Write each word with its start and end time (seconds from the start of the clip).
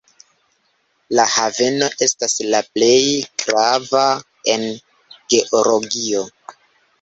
La 1.17 1.25
haveno 1.33 1.89
estas 2.05 2.35
la 2.55 2.61
plej 2.77 3.03
grava 3.43 4.07
en 4.55 4.67
Georgio. 5.35 6.27